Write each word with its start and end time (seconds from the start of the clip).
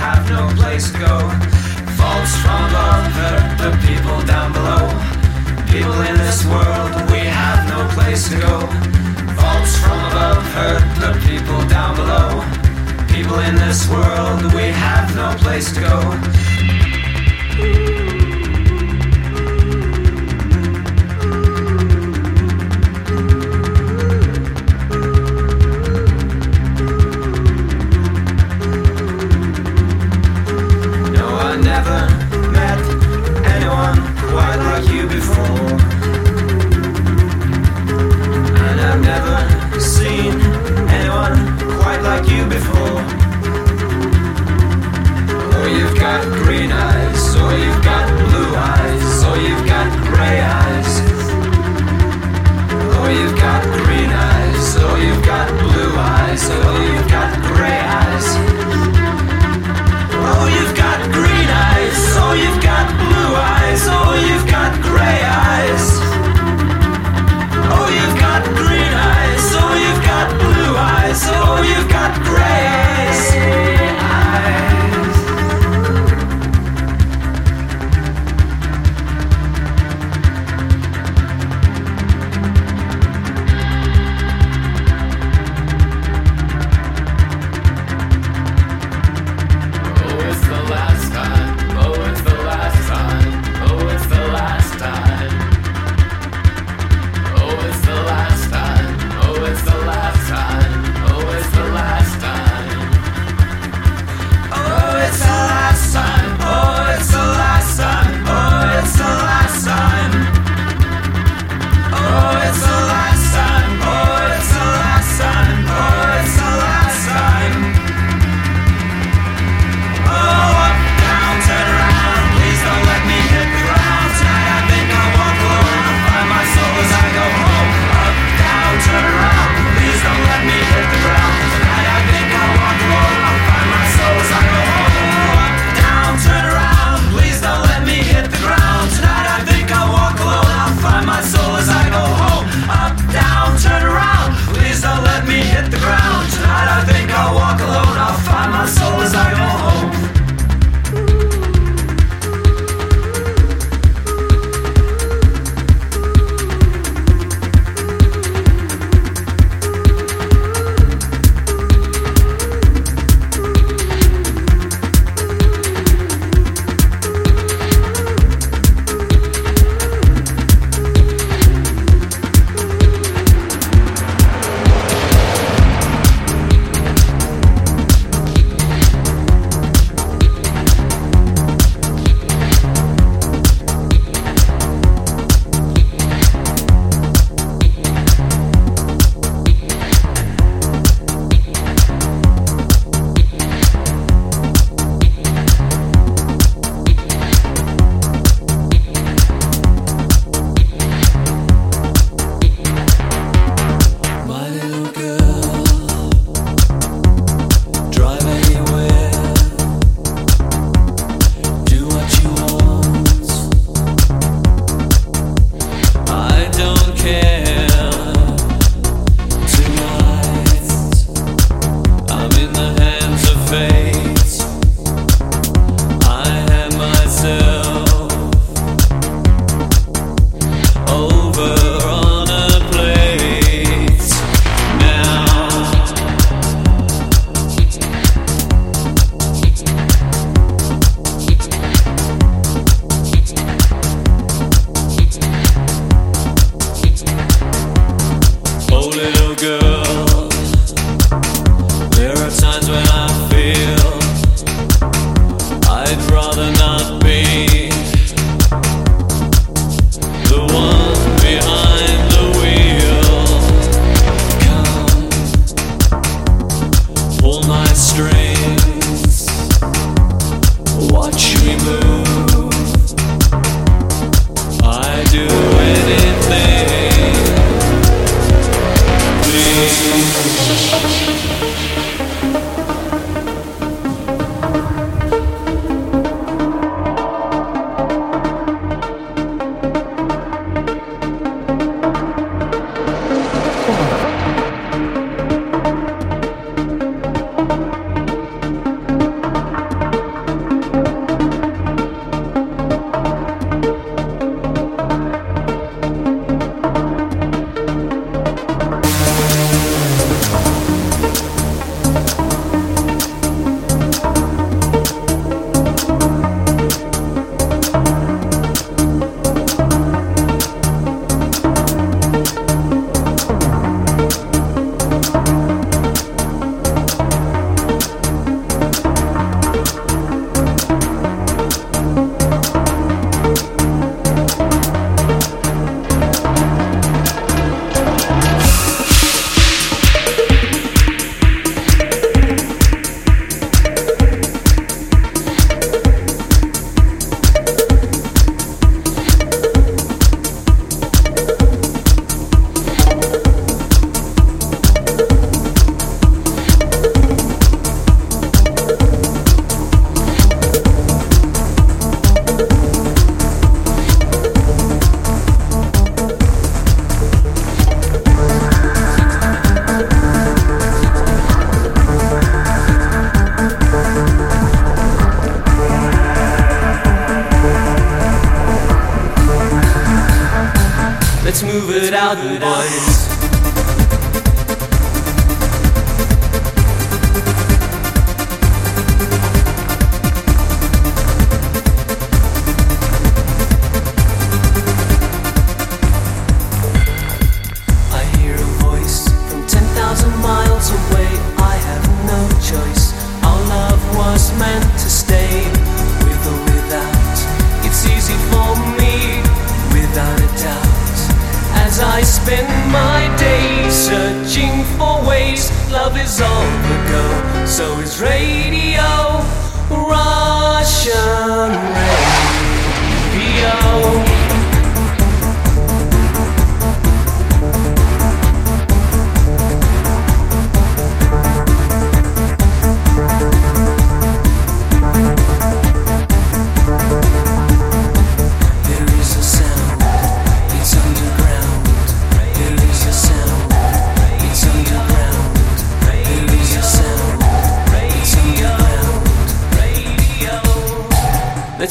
have 0.00 0.28
no 0.30 0.48
place 0.60 0.90
to 0.92 0.98
go. 0.98 1.16
Falls 1.98 2.32
from 2.42 2.60
above 2.70 3.06
hurt 3.18 3.48
the 3.62 3.70
people 3.86 4.20
down 4.26 4.52
below. 4.52 4.88
People 5.70 6.00
in 6.02 6.16
this 6.16 6.44
world, 6.44 6.92
we 7.10 7.20
have 7.40 7.68
no 7.68 7.80
place 7.94 8.28
to 8.28 8.36
go. 8.40 8.60
Falls 9.38 9.72
from 9.82 9.98
above 10.10 10.44
hurt 10.56 10.84
the 11.02 11.12
people 11.26 11.60
down 11.68 11.96
below. 11.96 12.42
People 13.08 13.38
in 13.40 13.54
this 13.54 13.88
world, 13.88 14.52
we 14.54 14.66
have 14.86 15.14
no 15.14 15.34
place 15.38 15.72
to 15.74 15.80
go. 15.80 15.96
No, 17.58 18.21
like 42.02 42.28
you 42.28 42.44
before. 42.46 42.98
Oh, 45.54 45.66
you've 45.76 45.96
got 45.96 46.22
green 46.42 46.72
eyes, 46.72 47.36
or 47.36 47.42
oh, 47.42 47.56
you've 47.56 47.84
got 47.84 48.08
blue 48.18 48.56
eyes, 48.56 49.24
or 49.24 49.28
oh, 49.28 49.34
you've 49.46 49.66
got 49.66 49.88
gray 50.08 50.40
eyes. 50.40 50.71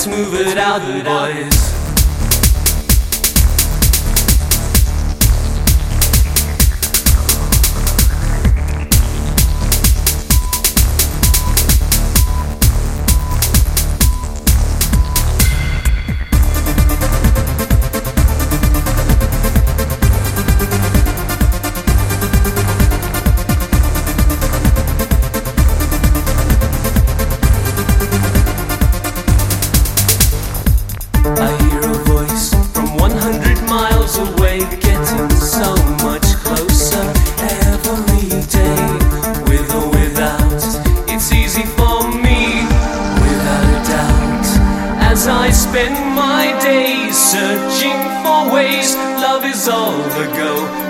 Let's 0.04 0.18
move 0.18 0.34
it 0.34 0.58
out, 0.58 0.82
boys. 1.06 1.71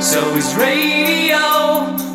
so 0.02 0.36
is 0.36 0.56
radio. 0.56 2.11